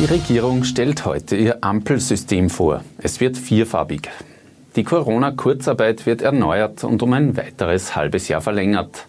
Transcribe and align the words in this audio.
Die 0.00 0.06
Regierung 0.06 0.64
stellt 0.64 1.04
heute 1.04 1.36
ihr 1.36 1.62
Ampelsystem 1.62 2.48
vor. 2.48 2.82
Es 3.02 3.20
wird 3.20 3.36
vierfarbig. 3.36 4.08
Die 4.74 4.82
Corona-Kurzarbeit 4.82 6.06
wird 6.06 6.22
erneuert 6.22 6.84
und 6.84 7.02
um 7.02 7.12
ein 7.12 7.36
weiteres 7.36 7.94
halbes 7.94 8.28
Jahr 8.28 8.40
verlängert. 8.40 9.04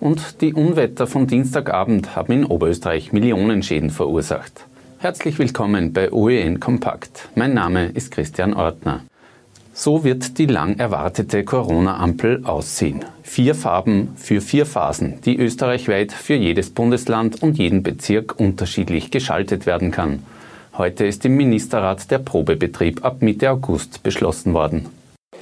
Und 0.00 0.40
die 0.40 0.52
Unwetter 0.52 1.06
von 1.06 1.28
Dienstagabend 1.28 2.16
haben 2.16 2.32
in 2.32 2.44
Oberösterreich 2.44 3.12
Millionenschäden 3.12 3.90
verursacht. 3.90 4.64
Herzlich 4.98 5.38
willkommen 5.38 5.92
bei 5.92 6.10
OEN 6.10 6.58
Kompakt. 6.58 7.28
Mein 7.36 7.54
Name 7.54 7.86
ist 7.86 8.10
Christian 8.10 8.52
Ortner. 8.52 9.02
So 9.74 10.04
wird 10.04 10.36
die 10.36 10.44
lang 10.44 10.78
erwartete 10.78 11.44
Corona-Ampel 11.44 12.44
aussehen. 12.44 13.06
Vier 13.22 13.54
Farben 13.54 14.10
für 14.16 14.42
vier 14.42 14.66
Phasen, 14.66 15.20
die 15.24 15.38
österreichweit 15.38 16.12
für 16.12 16.34
jedes 16.34 16.68
Bundesland 16.68 17.42
und 17.42 17.56
jeden 17.56 17.82
Bezirk 17.82 18.38
unterschiedlich 18.38 19.10
geschaltet 19.10 19.64
werden 19.64 19.90
kann. 19.90 20.24
Heute 20.76 21.06
ist 21.06 21.24
im 21.24 21.36
Ministerrat 21.36 22.10
der 22.10 22.18
Probebetrieb 22.18 23.02
ab 23.02 23.22
Mitte 23.22 23.50
August 23.50 24.02
beschlossen 24.02 24.52
worden. 24.52 24.88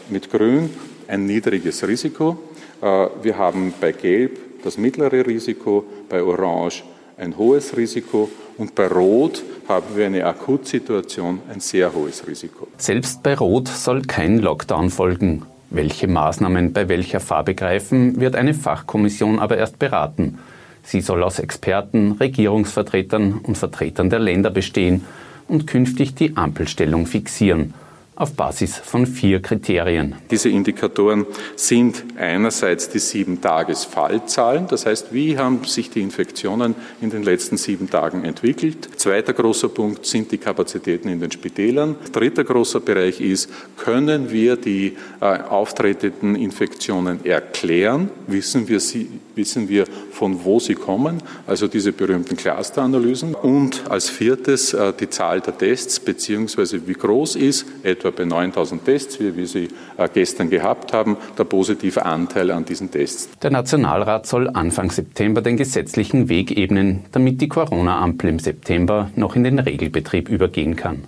Mit 0.08 0.30
Grün 0.30 0.70
ein 1.08 1.26
niedriges 1.26 1.86
Risiko. 1.86 2.38
Äh, 2.80 3.08
wir 3.22 3.36
haben 3.36 3.74
bei 3.80 3.90
Gelb 3.90 4.38
das 4.62 4.78
mittlere 4.78 5.26
Risiko, 5.26 5.84
bei 6.08 6.22
Orange 6.22 6.84
ein 7.20 7.36
hohes 7.36 7.76
Risiko 7.76 8.30
und 8.56 8.74
bei 8.74 8.86
Rot 8.86 9.42
haben 9.68 9.94
wir 9.94 10.06
eine 10.06 10.24
Akutsituation, 10.24 11.40
ein 11.52 11.60
sehr 11.60 11.92
hohes 11.92 12.26
Risiko. 12.26 12.66
Selbst 12.78 13.22
bei 13.22 13.34
Rot 13.34 13.68
soll 13.68 14.02
kein 14.02 14.38
Lockdown 14.38 14.90
folgen. 14.90 15.42
Welche 15.68 16.08
Maßnahmen 16.08 16.72
bei 16.72 16.88
welcher 16.88 17.20
Farbe 17.20 17.54
greifen, 17.54 18.20
wird 18.20 18.34
eine 18.34 18.54
Fachkommission 18.54 19.38
aber 19.38 19.58
erst 19.58 19.78
beraten. 19.78 20.38
Sie 20.82 21.00
soll 21.00 21.22
aus 21.22 21.38
Experten, 21.38 22.12
Regierungsvertretern 22.12 23.40
und 23.42 23.56
Vertretern 23.56 24.10
der 24.10 24.18
Länder 24.18 24.50
bestehen 24.50 25.04
und 25.46 25.66
künftig 25.66 26.14
die 26.14 26.36
Ampelstellung 26.36 27.06
fixieren 27.06 27.74
auf 28.20 28.34
Basis 28.34 28.76
von 28.76 29.06
vier 29.06 29.40
Kriterien. 29.40 30.14
Diese 30.30 30.50
Indikatoren 30.50 31.24
sind 31.56 32.04
einerseits 32.18 32.90
die 32.90 32.98
Sieben-Tages-Fallzahlen, 32.98 34.66
das 34.68 34.84
heißt, 34.84 35.14
wie 35.14 35.38
haben 35.38 35.64
sich 35.64 35.88
die 35.88 36.02
Infektionen 36.02 36.74
in 37.00 37.08
den 37.08 37.22
letzten 37.22 37.56
sieben 37.56 37.88
Tagen 37.88 38.24
entwickelt. 38.24 38.90
Zweiter 38.96 39.32
großer 39.32 39.70
Punkt 39.70 40.04
sind 40.04 40.30
die 40.32 40.36
Kapazitäten 40.36 41.08
in 41.08 41.18
den 41.18 41.32
Spitälern. 41.32 41.96
Dritter 42.12 42.44
großer 42.44 42.80
Bereich 42.80 43.22
ist, 43.22 43.48
können 43.78 44.30
wir 44.30 44.56
die 44.56 44.98
äh, 45.22 45.24
auftretenden 45.24 46.36
Infektionen 46.36 47.24
erklären? 47.24 48.10
Wissen 48.26 48.68
wir, 48.68 48.80
sie, 48.80 49.08
wissen 49.34 49.66
wir, 49.66 49.86
von 50.12 50.44
wo 50.44 50.60
sie 50.60 50.74
kommen? 50.74 51.22
Also 51.46 51.68
diese 51.68 51.92
berühmten 51.92 52.36
Clusteranalysen. 52.36 53.34
Und 53.34 53.90
als 53.90 54.10
viertes 54.10 54.74
äh, 54.74 54.92
die 54.92 55.08
Zahl 55.08 55.40
der 55.40 55.56
Tests, 55.56 55.98
beziehungsweise 55.98 56.86
wie 56.86 56.92
groß 56.92 57.36
ist 57.36 57.64
etwa 57.82 58.09
bei 58.12 58.24
9000 58.24 58.84
Tests, 58.84 59.20
wie 59.20 59.36
wir 59.36 59.46
sie 59.46 59.68
äh, 59.96 60.08
gestern 60.12 60.50
gehabt 60.50 60.92
haben, 60.92 61.16
der 61.38 61.44
positive 61.44 62.04
Anteil 62.04 62.50
an 62.50 62.64
diesen 62.64 62.90
Tests. 62.90 63.28
Der 63.42 63.50
Nationalrat 63.50 64.26
soll 64.26 64.48
Anfang 64.48 64.90
September 64.90 65.42
den 65.42 65.56
gesetzlichen 65.56 66.28
Weg 66.28 66.56
ebnen, 66.56 67.04
damit 67.12 67.40
die 67.40 67.48
Corona-Ampel 67.48 68.30
im 68.30 68.38
September 68.38 69.10
noch 69.16 69.36
in 69.36 69.44
den 69.44 69.58
Regelbetrieb 69.58 70.28
übergehen 70.28 70.76
kann. 70.76 71.04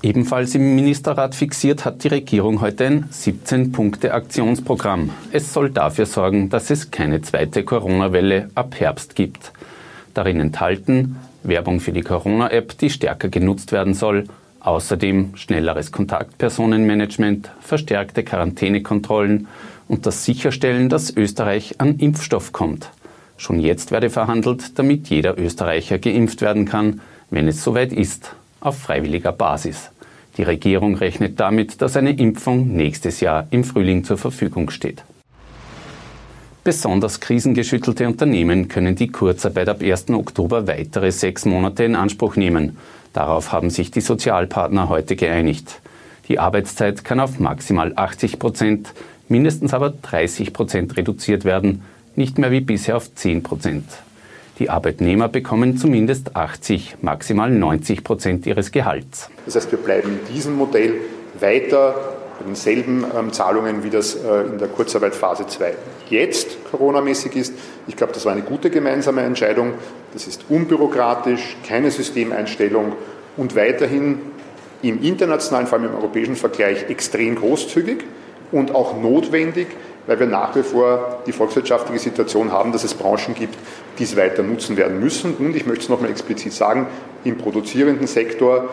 Ebenfalls 0.00 0.54
im 0.54 0.76
Ministerrat 0.76 1.34
fixiert 1.34 1.84
hat 1.84 2.04
die 2.04 2.08
Regierung 2.08 2.60
heute 2.60 2.86
ein 2.86 3.10
17-Punkte-Aktionsprogramm. 3.10 5.10
Es 5.32 5.52
soll 5.52 5.70
dafür 5.70 6.06
sorgen, 6.06 6.50
dass 6.50 6.70
es 6.70 6.92
keine 6.92 7.20
zweite 7.20 7.64
Corona-Welle 7.64 8.48
ab 8.54 8.76
Herbst 8.78 9.16
gibt. 9.16 9.52
Darin 10.14 10.38
enthalten 10.38 11.16
Werbung 11.42 11.80
für 11.80 11.92
die 11.92 12.02
Corona-App, 12.02 12.78
die 12.78 12.90
stärker 12.90 13.28
genutzt 13.28 13.72
werden 13.72 13.94
soll, 13.94 14.24
Außerdem 14.60 15.36
schnelleres 15.36 15.92
Kontaktpersonenmanagement, 15.92 17.50
verstärkte 17.60 18.24
Quarantänekontrollen 18.24 19.46
und 19.86 20.04
das 20.06 20.24
Sicherstellen, 20.24 20.88
dass 20.88 21.16
Österreich 21.16 21.80
an 21.80 21.96
Impfstoff 21.96 22.52
kommt. 22.52 22.90
Schon 23.36 23.60
jetzt 23.60 23.92
werde 23.92 24.10
verhandelt, 24.10 24.78
damit 24.78 25.08
jeder 25.08 25.38
Österreicher 25.38 25.98
geimpft 25.98 26.40
werden 26.40 26.64
kann, 26.64 27.00
wenn 27.30 27.46
es 27.46 27.62
soweit 27.62 27.92
ist, 27.92 28.34
auf 28.60 28.78
freiwilliger 28.78 29.32
Basis. 29.32 29.90
Die 30.36 30.42
Regierung 30.42 30.96
rechnet 30.96 31.38
damit, 31.38 31.80
dass 31.80 31.96
eine 31.96 32.12
Impfung 32.12 32.68
nächstes 32.68 33.20
Jahr 33.20 33.46
im 33.50 33.64
Frühling 33.64 34.04
zur 34.04 34.18
Verfügung 34.18 34.70
steht. 34.70 35.04
Besonders 36.68 37.20
krisengeschüttelte 37.20 38.06
Unternehmen 38.06 38.68
können 38.68 38.94
die 38.94 39.08
Kurzarbeit 39.08 39.70
ab 39.70 39.80
1. 39.80 40.10
Oktober 40.10 40.66
weitere 40.66 41.10
sechs 41.12 41.46
Monate 41.46 41.84
in 41.84 41.96
Anspruch 41.96 42.36
nehmen. 42.36 42.76
Darauf 43.14 43.52
haben 43.52 43.70
sich 43.70 43.90
die 43.90 44.02
Sozialpartner 44.02 44.90
heute 44.90 45.16
geeinigt. 45.16 45.80
Die 46.28 46.38
Arbeitszeit 46.38 47.04
kann 47.04 47.20
auf 47.20 47.38
maximal 47.38 47.94
80 47.96 48.38
Prozent, 48.38 48.92
mindestens 49.28 49.72
aber 49.72 49.88
30 49.88 50.52
Prozent 50.52 50.94
reduziert 50.98 51.46
werden, 51.46 51.84
nicht 52.16 52.36
mehr 52.36 52.50
wie 52.50 52.60
bisher 52.60 52.98
auf 52.98 53.14
10 53.14 53.42
Prozent. 53.42 53.86
Die 54.58 54.68
Arbeitnehmer 54.68 55.28
bekommen 55.28 55.78
zumindest 55.78 56.36
80, 56.36 56.96
maximal 57.00 57.50
90 57.50 58.04
Prozent 58.04 58.44
ihres 58.44 58.72
Gehalts. 58.72 59.30
Das 59.46 59.56
heißt, 59.56 59.72
wir 59.72 59.78
bleiben 59.78 60.10
in 60.10 60.34
diesem 60.34 60.54
Modell 60.56 60.96
weiter 61.40 62.17
bei 62.38 62.44
denselben 62.44 63.04
ähm, 63.16 63.32
Zahlungen, 63.32 63.82
wie 63.82 63.90
das 63.90 64.14
äh, 64.14 64.42
in 64.42 64.58
der 64.58 64.68
Kurzarbeit 64.68 65.14
Phase 65.14 65.46
2 65.46 65.74
jetzt 66.08 66.56
coronamäßig 66.70 67.36
ist. 67.36 67.54
Ich 67.86 67.96
glaube, 67.96 68.12
das 68.12 68.24
war 68.24 68.32
eine 68.32 68.42
gute 68.42 68.70
gemeinsame 68.70 69.22
Entscheidung. 69.22 69.74
Das 70.12 70.26
ist 70.26 70.44
unbürokratisch, 70.48 71.56
keine 71.66 71.90
Systemeinstellung 71.90 72.92
und 73.36 73.56
weiterhin 73.56 74.20
im 74.82 75.02
internationalen, 75.02 75.66
vor 75.66 75.78
allem 75.78 75.88
im 75.88 75.96
europäischen 75.96 76.36
Vergleich 76.36 76.88
extrem 76.88 77.34
großzügig 77.34 78.04
und 78.52 78.74
auch 78.74 78.96
notwendig, 79.00 79.66
weil 80.06 80.20
wir 80.20 80.26
nach 80.26 80.54
wie 80.56 80.62
vor 80.62 81.22
die 81.26 81.32
volkswirtschaftliche 81.32 81.98
Situation 81.98 82.52
haben, 82.52 82.72
dass 82.72 82.84
es 82.84 82.94
Branchen 82.94 83.34
gibt, 83.34 83.56
die 83.98 84.04
es 84.04 84.16
weiter 84.16 84.42
nutzen 84.42 84.76
werden 84.76 85.00
müssen. 85.00 85.34
Und 85.34 85.54
ich 85.56 85.66
möchte 85.66 85.82
es 85.82 85.88
nochmal 85.88 86.10
explizit 86.10 86.52
sagen, 86.52 86.86
im 87.24 87.36
produzierenden 87.36 88.06
Sektor 88.06 88.70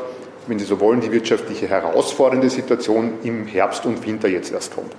wenn 0.47 0.59
Sie 0.59 0.65
so 0.65 0.79
wollen, 0.79 1.01
die 1.01 1.11
wirtschaftliche 1.11 1.67
herausfordernde 1.67 2.49
Situation 2.49 3.13
im 3.23 3.47
Herbst 3.47 3.85
und 3.85 4.05
Winter 4.05 4.27
jetzt 4.27 4.51
erst 4.51 4.75
kommt. 4.75 4.93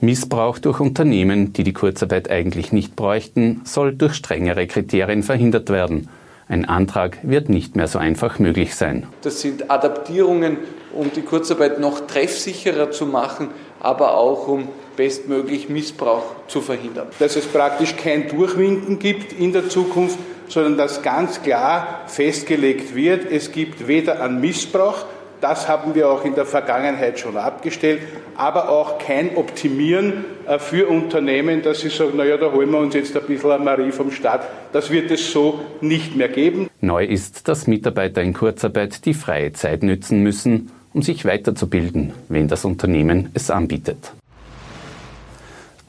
Missbrauch 0.00 0.58
durch 0.58 0.80
Unternehmen, 0.80 1.52
die 1.52 1.62
die 1.62 1.74
Kurzarbeit 1.74 2.30
eigentlich 2.30 2.72
nicht 2.72 2.96
bräuchten, 2.96 3.60
soll 3.64 3.94
durch 3.94 4.14
strengere 4.14 4.66
Kriterien 4.66 5.22
verhindert 5.22 5.68
werden. 5.68 6.08
Ein 6.48 6.64
Antrag 6.64 7.18
wird 7.22 7.48
nicht 7.48 7.76
mehr 7.76 7.86
so 7.86 7.98
einfach 7.98 8.38
möglich 8.38 8.74
sein. 8.74 9.06
Das 9.22 9.40
sind 9.40 9.70
Adaptierungen, 9.70 10.56
um 10.92 11.12
die 11.14 11.22
Kurzarbeit 11.22 11.78
noch 11.78 12.06
treffsicherer 12.06 12.90
zu 12.90 13.06
machen, 13.06 13.48
aber 13.78 14.16
auch 14.16 14.48
um 14.48 14.68
bestmöglich 14.96 15.68
Missbrauch 15.68 16.24
zu 16.48 16.60
verhindern. 16.60 17.06
Dass 17.18 17.36
es 17.36 17.46
praktisch 17.46 17.96
kein 17.96 18.28
Durchwinken 18.28 18.98
gibt 18.98 19.32
in 19.32 19.52
der 19.52 19.68
Zukunft, 19.68 20.18
sondern 20.50 20.76
dass 20.76 21.02
ganz 21.02 21.42
klar 21.42 22.02
festgelegt 22.06 22.94
wird, 22.94 23.30
es 23.30 23.52
gibt 23.52 23.88
weder 23.88 24.20
an 24.20 24.40
Missbrauch, 24.40 25.06
das 25.40 25.68
haben 25.68 25.94
wir 25.94 26.10
auch 26.10 26.24
in 26.24 26.34
der 26.34 26.44
Vergangenheit 26.44 27.18
schon 27.18 27.36
abgestellt, 27.36 28.02
aber 28.36 28.68
auch 28.68 28.98
kein 28.98 29.36
Optimieren 29.36 30.24
äh, 30.46 30.58
für 30.58 30.86
Unternehmen, 30.88 31.62
dass 31.62 31.80
sie 31.80 31.88
sagen, 31.88 32.16
naja, 32.16 32.36
da 32.36 32.52
holen 32.52 32.70
wir 32.70 32.78
uns 32.78 32.94
jetzt 32.94 33.16
ein 33.16 33.24
bisschen 33.26 33.50
eine 33.50 33.64
Marie 33.64 33.90
vom 33.90 34.10
Staat. 34.10 34.46
Das 34.72 34.90
wird 34.90 35.10
es 35.10 35.32
so 35.32 35.60
nicht 35.80 36.14
mehr 36.14 36.28
geben. 36.28 36.68
Neu 36.80 37.04
ist, 37.04 37.48
dass 37.48 37.66
Mitarbeiter 37.66 38.20
in 38.20 38.34
Kurzarbeit 38.34 39.06
die 39.06 39.14
freie 39.14 39.52
Zeit 39.52 39.82
nützen 39.82 40.22
müssen, 40.22 40.70
um 40.92 41.02
sich 41.02 41.24
weiterzubilden, 41.24 42.12
wenn 42.28 42.48
das 42.48 42.64
Unternehmen 42.64 43.30
es 43.32 43.50
anbietet. 43.50 44.12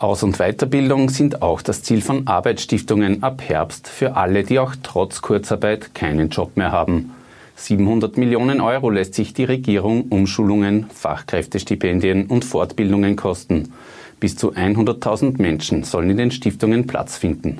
Aus- 0.01 0.23
und 0.23 0.39
Weiterbildung 0.39 1.09
sind 1.09 1.43
auch 1.43 1.61
das 1.61 1.83
Ziel 1.83 2.01
von 2.01 2.25
Arbeitsstiftungen 2.25 3.21
ab 3.21 3.43
Herbst 3.45 3.87
für 3.87 4.15
alle, 4.15 4.43
die 4.43 4.57
auch 4.57 4.73
trotz 4.81 5.21
Kurzarbeit 5.21 5.93
keinen 5.93 6.29
Job 6.29 6.57
mehr 6.57 6.71
haben. 6.71 7.11
700 7.55 8.17
Millionen 8.17 8.61
Euro 8.61 8.89
lässt 8.89 9.13
sich 9.13 9.35
die 9.35 9.43
Regierung 9.43 10.05
Umschulungen, 10.09 10.87
Fachkräftestipendien 10.91 12.25
und 12.25 12.43
Fortbildungen 12.45 13.15
kosten. 13.15 13.73
Bis 14.19 14.35
zu 14.35 14.53
100.000 14.53 15.39
Menschen 15.39 15.83
sollen 15.83 16.09
in 16.09 16.17
den 16.17 16.31
Stiftungen 16.31 16.87
Platz 16.87 17.17
finden. 17.17 17.59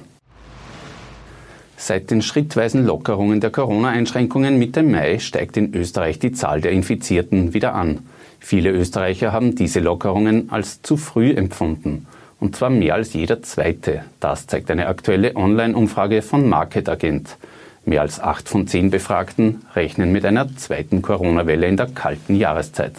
Seit 1.78 2.10
den 2.10 2.24
schrittweisen 2.24 2.88
Lockerungen 2.88 3.40
der 3.40 3.52
Corona-Einschränkungen 3.52 4.58
Mitte 4.58 4.82
Mai 4.82 5.20
steigt 5.20 5.58
in 5.58 5.76
Österreich 5.76 6.18
die 6.18 6.32
Zahl 6.32 6.60
der 6.60 6.72
Infizierten 6.72 7.54
wieder 7.54 7.76
an. 7.76 8.00
Viele 8.40 8.72
Österreicher 8.72 9.32
haben 9.32 9.54
diese 9.54 9.80
Lockerungen 9.80 10.50
als 10.50 10.82
zu 10.82 10.98
früh 10.98 11.30
empfunden 11.34 12.08
und 12.42 12.56
zwar 12.56 12.72
mehr 12.72 12.96
als 12.96 13.14
jeder 13.14 13.42
zweite. 13.44 14.04
Das 14.20 14.48
zeigt 14.48 14.70
eine 14.72 14.88
aktuelle 14.88 15.36
Online-Umfrage 15.36 16.22
von 16.24 16.50
Market 16.50 16.90
Agent. 16.90 17.38
Mehr 17.86 18.02
als 18.02 18.20
acht 18.20 18.50
von 18.50 18.68
zehn 18.68 18.90
Befragten 18.90 19.62
rechnen 19.76 20.12
mit 20.12 20.26
einer 20.26 20.54
zweiten 20.58 21.02
Corona-Welle 21.02 21.68
in 21.68 21.78
der 21.78 21.88
kalten 21.88 22.36
Jahreszeit. 22.36 22.96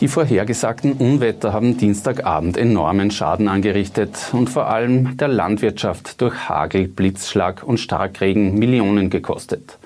Die 0.00 0.08
vorhergesagten 0.08 0.94
Unwetter 0.94 1.52
haben 1.52 1.76
Dienstagabend 1.76 2.56
enormen 2.56 3.10
Schaden 3.10 3.46
angerichtet 3.46 4.30
und 4.32 4.48
vor 4.50 4.66
allem 4.66 5.16
der 5.18 5.28
Landwirtschaft 5.28 6.20
durch 6.20 6.48
Hagel, 6.48 6.88
Blitzschlag 6.88 7.62
und 7.62 7.78
Starkregen 7.78 8.58
Millionen 8.58 9.10
gekostet. 9.10 9.78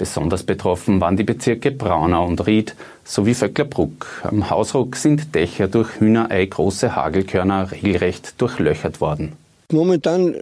Besonders 0.00 0.44
betroffen 0.44 0.98
waren 1.02 1.18
die 1.18 1.24
Bezirke 1.24 1.70
Braunau 1.70 2.24
und 2.24 2.46
Ried 2.46 2.74
sowie 3.04 3.34
Vöcklerbruck. 3.34 4.22
Am 4.22 4.48
Hausruck 4.48 4.96
sind 4.96 5.34
Dächer 5.34 5.68
durch 5.68 6.00
Hühnerei 6.00 6.46
große 6.46 6.96
Hagelkörner 6.96 7.70
regelrecht 7.70 8.40
durchlöchert 8.40 9.02
worden. 9.02 9.32
Momentan 9.70 10.32
äh, 10.32 10.38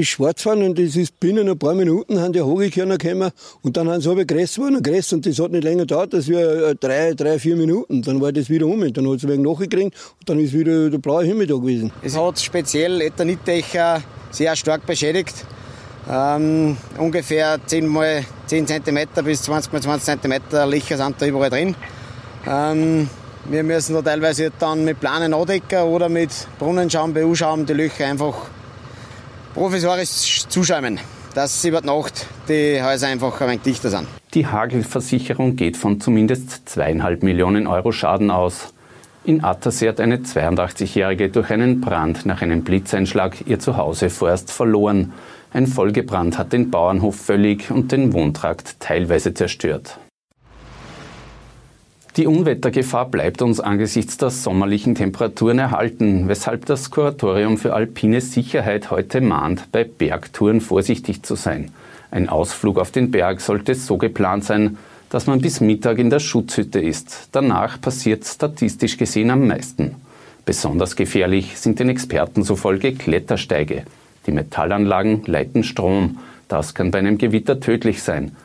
ist 0.00 0.08
Schwarzfahren 0.08 0.62
und 0.62 0.78
das 0.78 0.96
ist 0.96 1.20
binnen 1.20 1.46
ein 1.46 1.58
paar 1.58 1.74
Minuten 1.74 2.20
haben 2.20 2.32
die 2.32 2.40
Hagelkörner 2.40 2.96
gekommen 2.96 3.32
und 3.60 3.76
dann 3.76 3.90
haben 3.90 4.00
sie 4.00 4.10
aber 4.10 4.24
Gräs 4.24 4.54
geworden, 4.54 4.82
Gräs 4.82 5.12
und 5.12 5.26
das 5.26 5.38
hat 5.38 5.52
nicht 5.52 5.62
länger 5.62 5.82
gedauert, 5.82 6.14
das 6.14 6.28
wäre 6.28 6.70
äh, 6.70 6.74
drei, 6.74 7.12
drei, 7.12 7.38
vier 7.38 7.56
Minuten. 7.56 8.00
Dann 8.00 8.18
war 8.18 8.32
das 8.32 8.48
wieder 8.48 8.64
um, 8.64 8.80
dann 8.80 9.08
hat 9.10 9.16
es 9.18 9.28
wegen 9.28 9.42
nachgekriegt 9.42 9.94
und 10.20 10.26
dann 10.26 10.40
ist 10.40 10.54
wieder 10.54 10.88
der 10.88 10.98
blaue 10.98 11.24
Himmel 11.24 11.46
da 11.46 11.56
gewesen. 11.56 11.92
Es 12.00 12.16
hat 12.16 12.40
speziell 12.40 13.02
Ethanitdächer 13.02 14.02
sehr 14.30 14.56
stark 14.56 14.86
beschädigt. 14.86 15.44
Ähm, 16.10 16.76
ungefähr 16.98 17.58
10 17.64 17.86
mal 17.86 18.24
10 18.46 18.66
cm 18.66 19.06
bis 19.24 19.42
20 19.42 19.72
mal 19.72 19.82
20 19.82 20.20
cm 20.20 20.42
Löcher 20.68 20.96
sind 20.96 21.20
da 21.20 21.26
überall 21.26 21.50
drin. 21.50 21.74
Ähm, 22.46 23.08
wir 23.44 23.62
müssen 23.62 23.94
da 23.94 24.02
teilweise 24.02 24.50
dann 24.58 24.84
mit 24.84 25.00
Planen 25.00 25.34
andecken 25.34 25.82
oder 25.82 26.08
mit 26.08 26.30
Brunnenschaum, 26.58 27.14
BU-Schaum 27.14 27.66
die 27.66 27.72
Löcher 27.72 28.06
einfach 28.06 28.34
provisorisch 29.54 30.44
zuschäumen, 30.48 30.98
dass 31.34 31.64
über 31.64 31.80
die 31.80 31.86
Nacht 31.86 32.26
die 32.48 32.82
Häuser 32.82 33.08
einfach 33.08 33.40
ein 33.40 33.48
wenig 33.48 33.62
dichter 33.62 33.90
sind. 33.90 34.06
Die 34.34 34.46
Hagelversicherung 34.46 35.56
geht 35.56 35.76
von 35.76 36.00
zumindest 36.00 36.68
zweieinhalb 36.68 37.22
Millionen 37.22 37.66
Euro 37.66 37.92
Schaden 37.92 38.30
aus. 38.30 38.72
In 39.24 39.44
Attersee 39.44 39.88
hat 39.88 40.00
eine 40.00 40.18
82-Jährige 40.18 41.28
durch 41.28 41.50
einen 41.50 41.80
Brand 41.80 42.26
nach 42.26 42.42
einem 42.42 42.64
Blitzeinschlag 42.64 43.46
ihr 43.46 43.60
Zuhause 43.60 44.10
vorerst 44.10 44.50
verloren. 44.50 45.12
Ein 45.54 45.66
Folgebrand 45.66 46.38
hat 46.38 46.54
den 46.54 46.70
Bauernhof 46.70 47.14
völlig 47.14 47.70
und 47.70 47.92
den 47.92 48.14
Wohntrakt 48.14 48.80
teilweise 48.80 49.34
zerstört. 49.34 49.98
Die 52.16 52.26
Unwettergefahr 52.26 53.10
bleibt 53.10 53.42
uns 53.42 53.60
angesichts 53.60 54.16
der 54.16 54.30
sommerlichen 54.30 54.94
Temperaturen 54.94 55.58
erhalten, 55.58 56.28
weshalb 56.28 56.64
das 56.66 56.90
Kuratorium 56.90 57.58
für 57.58 57.74
alpine 57.74 58.22
Sicherheit 58.22 58.90
heute 58.90 59.20
mahnt, 59.20 59.70
bei 59.72 59.84
Bergtouren 59.84 60.62
vorsichtig 60.62 61.22
zu 61.22 61.34
sein. 61.34 61.70
Ein 62.10 62.30
Ausflug 62.30 62.78
auf 62.78 62.90
den 62.90 63.10
Berg 63.10 63.42
sollte 63.42 63.74
so 63.74 63.98
geplant 63.98 64.44
sein, 64.44 64.78
dass 65.10 65.26
man 65.26 65.42
bis 65.42 65.60
Mittag 65.60 65.98
in 65.98 66.08
der 66.08 66.20
Schutzhütte 66.20 66.80
ist. 66.80 67.28
Danach 67.32 67.78
passiert 67.78 68.24
statistisch 68.24 68.96
gesehen 68.96 69.30
am 69.30 69.46
meisten. 69.46 69.96
Besonders 70.46 70.96
gefährlich 70.96 71.58
sind 71.58 71.78
den 71.78 71.90
Experten 71.90 72.42
zufolge 72.42 72.94
Klettersteige. 72.94 73.84
Die 74.26 74.32
Metallanlagen 74.32 75.24
leiten 75.26 75.64
Strom. 75.64 76.18
Das 76.48 76.74
kann 76.74 76.90
bei 76.90 76.98
einem 76.98 77.18
Gewitter 77.18 77.60
tödlich 77.60 78.02
sein. 78.02 78.36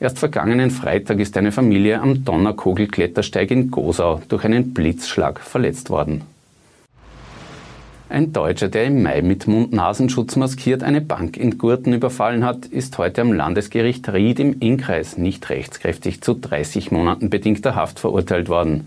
Erst 0.00 0.18
vergangenen 0.18 0.70
Freitag 0.70 1.20
ist 1.20 1.36
eine 1.36 1.52
Familie 1.52 2.00
am 2.00 2.24
Donnerkogel-Klettersteig 2.24 3.50
in 3.50 3.70
Gosau 3.70 4.20
durch 4.28 4.44
einen 4.44 4.74
Blitzschlag 4.74 5.40
verletzt 5.40 5.88
worden. 5.88 6.22
Ein 8.10 8.32
Deutscher, 8.32 8.68
der 8.68 8.84
im 8.84 9.02
Mai 9.02 9.22
mit 9.22 9.48
Mund-Nasenschutz 9.48 10.36
maskiert 10.36 10.82
eine 10.82 11.00
Bank 11.00 11.36
in 11.36 11.58
Gurten 11.58 11.92
überfallen 11.94 12.44
hat, 12.44 12.66
ist 12.66 12.98
heute 12.98 13.22
am 13.22 13.32
Landesgericht 13.32 14.08
Ried 14.12 14.40
im 14.40 14.60
Innkreis 14.60 15.16
nicht 15.16 15.48
rechtskräftig 15.48 16.20
zu 16.20 16.34
30 16.34 16.92
Monaten 16.92 17.30
bedingter 17.30 17.74
Haft 17.74 17.98
verurteilt 17.98 18.48
worden. 18.48 18.86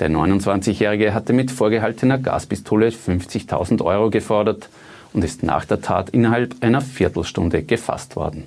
Der 0.00 0.10
29-Jährige 0.10 1.14
hatte 1.14 1.32
mit 1.32 1.50
vorgehaltener 1.50 2.18
Gaspistole 2.18 2.88
50.000 2.88 3.84
Euro 3.84 4.10
gefordert 4.10 4.68
und 5.14 5.24
ist 5.24 5.42
nach 5.42 5.64
der 5.64 5.80
Tat 5.80 6.10
innerhalb 6.10 6.56
einer 6.60 6.82
Viertelstunde 6.82 7.62
gefasst 7.62 8.16
worden. 8.16 8.44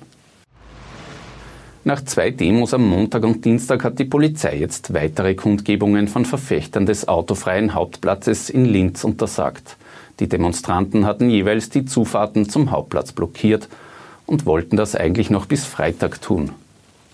Nach 1.84 2.04
zwei 2.04 2.30
Demos 2.30 2.74
am 2.74 2.86
Montag 2.86 3.24
und 3.24 3.44
Dienstag 3.44 3.82
hat 3.82 3.98
die 3.98 4.04
Polizei 4.04 4.58
jetzt 4.58 4.92
weitere 4.92 5.34
Kundgebungen 5.34 6.06
von 6.06 6.26
Verfechtern 6.26 6.84
des 6.84 7.08
autofreien 7.08 7.72
Hauptplatzes 7.72 8.50
in 8.50 8.66
Linz 8.66 9.04
untersagt. 9.04 9.76
Die 10.20 10.28
Demonstranten 10.28 11.06
hatten 11.06 11.30
jeweils 11.30 11.70
die 11.70 11.86
Zufahrten 11.86 12.48
zum 12.48 12.70
Hauptplatz 12.72 13.12
blockiert 13.12 13.68
und 14.26 14.44
wollten 14.44 14.76
das 14.76 14.94
eigentlich 14.94 15.30
noch 15.30 15.46
bis 15.46 15.64
Freitag 15.64 16.20
tun. 16.20 16.50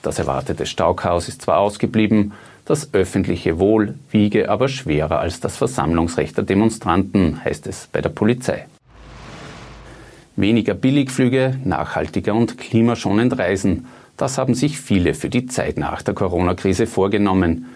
Das 0.03 0.19
erwartete 0.19 0.67
Stauchaos 0.67 1.29
ist 1.29 1.43
zwar 1.43 1.59
ausgeblieben, 1.59 2.33
das 2.65 2.95
öffentliche 2.95 3.59
Wohl 3.59 3.95
wiege 4.11 4.51
aber 4.51 4.69
schwerer 4.69 5.21
als 5.21 5.39
das 5.39 5.57
Versammlungsrecht 5.57 6.37
der 6.37 6.45
Demonstranten, 6.45 7.45
heißt 7.45 7.67
es 7.67 7.89
bei 7.93 8.01
der 8.01 8.09
Polizei. 8.09 8.67
Weniger 10.37 10.75
Billigflüge, 10.75 11.61
nachhaltiger 11.65 12.35
und 12.35 12.59
klimaschonend 12.59 13.39
reisen, 13.39 13.87
das 14.17 14.37
haben 14.37 14.55
sich 14.55 14.81
viele 14.81 15.15
für 15.15 15.29
die 15.29 15.47
Zeit 15.47 15.77
nach 15.77 16.03
der 16.03 16.15
Corona-Krise 16.15 16.87
vorgenommen. 16.87 17.67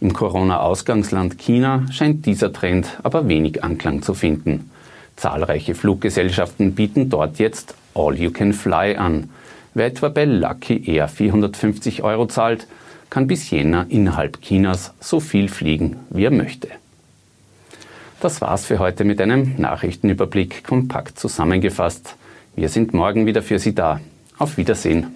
Im 0.00 0.12
Corona-Ausgangsland 0.12 1.38
China 1.38 1.86
scheint 1.90 2.26
dieser 2.26 2.52
Trend 2.52 2.98
aber 3.02 3.28
wenig 3.28 3.62
Anklang 3.62 4.02
zu 4.02 4.14
finden. 4.14 4.70
Zahlreiche 5.16 5.74
Fluggesellschaften 5.74 6.74
bieten 6.74 7.08
dort 7.08 7.38
jetzt 7.38 7.74
All 7.94 8.16
You 8.16 8.30
Can 8.30 8.52
Fly 8.52 8.96
an. 8.96 9.30
Wer 9.74 9.86
etwa 9.86 10.08
bei 10.08 10.24
Lucky 10.24 10.90
Air 10.90 11.08
450 11.08 12.02
Euro 12.02 12.26
zahlt, 12.26 12.66
kann 13.10 13.26
bis 13.26 13.50
Jänner 13.50 13.86
innerhalb 13.88 14.40
Chinas 14.42 14.92
so 15.00 15.20
viel 15.20 15.48
fliegen, 15.48 15.96
wie 16.10 16.24
er 16.24 16.30
möchte. 16.30 16.68
Das 18.20 18.40
war's 18.40 18.66
für 18.66 18.80
heute 18.80 19.04
mit 19.04 19.20
einem 19.20 19.54
Nachrichtenüberblick 19.58 20.64
kompakt 20.64 21.20
zusammengefasst. 21.20 22.16
Wir 22.56 22.68
sind 22.68 22.92
morgen 22.92 23.26
wieder 23.26 23.42
für 23.42 23.60
Sie 23.60 23.76
da. 23.76 24.00
Auf 24.38 24.56
Wiedersehen. 24.56 25.14